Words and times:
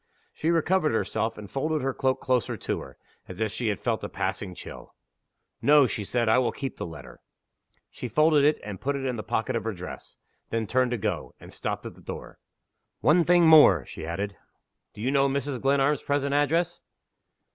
She 0.33 0.49
recovered 0.49 0.93
herself, 0.93 1.37
and 1.37 1.47
folded 1.47 1.83
her 1.83 1.93
cloak 1.93 2.21
closer 2.21 2.57
to 2.57 2.79
her, 2.79 2.97
as 3.27 3.39
if 3.39 3.51
she 3.51 3.67
had 3.67 3.79
felt 3.79 4.03
a 4.03 4.09
passing 4.09 4.55
chill. 4.55 4.95
"No," 5.61 5.85
she 5.85 6.03
said; 6.03 6.27
"I 6.27 6.39
will 6.39 6.51
keep 6.51 6.77
the 6.77 6.87
letter." 6.87 7.19
She 7.91 8.07
folded 8.07 8.43
it 8.43 8.59
and 8.63 8.81
put 8.81 8.95
it 8.95 9.05
in 9.05 9.15
the 9.15 9.21
pocket 9.21 9.55
of 9.55 9.63
her 9.63 9.73
dress. 9.73 10.17
Then 10.49 10.65
turned 10.65 10.89
to 10.89 10.97
go 10.97 11.35
and 11.39 11.53
stopped 11.53 11.85
at 11.85 11.93
the 11.93 12.01
door. 12.01 12.39
"One 13.01 13.23
thing 13.23 13.45
more," 13.47 13.85
she 13.85 14.03
added. 14.07 14.35
"Do 14.95 15.01
you 15.01 15.11
know 15.11 15.29
Mrs. 15.29 15.61
Glenarm's 15.61 16.01
present 16.01 16.33
address?" 16.33 16.81